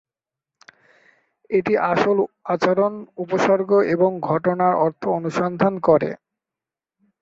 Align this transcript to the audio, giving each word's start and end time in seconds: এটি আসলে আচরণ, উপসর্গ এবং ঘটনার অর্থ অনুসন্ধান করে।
এটি 1.49 1.73
আসলে 1.91 2.23
আচরণ, 2.45 2.93
উপসর্গ 3.17 3.69
এবং 3.93 4.11
ঘটনার 4.29 4.73
অর্থ 4.85 5.01
অনুসন্ধান 5.17 5.73
করে। 5.87 6.09